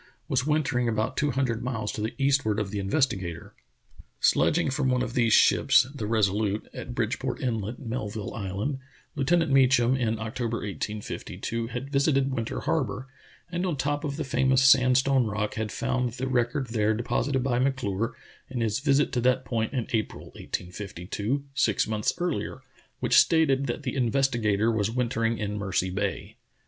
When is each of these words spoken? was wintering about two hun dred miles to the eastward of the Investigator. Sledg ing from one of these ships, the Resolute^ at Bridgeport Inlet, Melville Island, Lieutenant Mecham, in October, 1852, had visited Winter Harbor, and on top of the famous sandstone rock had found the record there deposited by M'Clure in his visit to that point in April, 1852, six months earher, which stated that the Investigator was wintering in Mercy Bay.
was 0.27 0.47
wintering 0.47 0.89
about 0.89 1.15
two 1.15 1.29
hun 1.29 1.45
dred 1.45 1.61
miles 1.61 1.91
to 1.91 2.01
the 2.01 2.15
eastward 2.17 2.59
of 2.59 2.71
the 2.71 2.79
Investigator. 2.79 3.53
Sledg 4.19 4.57
ing 4.57 4.71
from 4.71 4.89
one 4.89 5.03
of 5.03 5.13
these 5.13 5.31
ships, 5.31 5.85
the 5.93 6.05
Resolute^ 6.07 6.65
at 6.73 6.95
Bridgeport 6.95 7.39
Inlet, 7.39 7.77
Melville 7.77 8.33
Island, 8.33 8.79
Lieutenant 9.15 9.51
Mecham, 9.51 9.95
in 9.95 10.17
October, 10.17 10.57
1852, 10.57 11.67
had 11.67 11.91
visited 11.91 12.33
Winter 12.33 12.61
Harbor, 12.61 13.09
and 13.51 13.63
on 13.63 13.77
top 13.77 14.03
of 14.03 14.15
the 14.15 14.23
famous 14.23 14.63
sandstone 14.63 15.27
rock 15.27 15.53
had 15.53 15.71
found 15.71 16.13
the 16.13 16.25
record 16.27 16.69
there 16.69 16.95
deposited 16.95 17.43
by 17.43 17.59
M'Clure 17.59 18.13
in 18.49 18.61
his 18.61 18.79
visit 18.79 19.11
to 19.11 19.21
that 19.21 19.45
point 19.45 19.71
in 19.71 19.85
April, 19.93 20.29
1852, 20.29 21.43
six 21.53 21.85
months 21.85 22.11
earher, 22.13 22.61
which 23.01 23.15
stated 23.19 23.67
that 23.67 23.83
the 23.83 23.95
Investigator 23.95 24.71
was 24.71 24.89
wintering 24.89 25.37
in 25.37 25.59
Mercy 25.59 25.91
Bay. 25.91 26.37